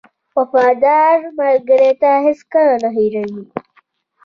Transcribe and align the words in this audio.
•وفادار 0.37 1.17
ملګری 1.39 1.91
تا 2.01 2.11
هېڅکله 2.25 2.73
نه 2.83 2.89
هېروي. 2.95 3.43